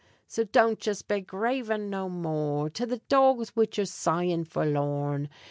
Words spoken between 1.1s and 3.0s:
gravin' no more! To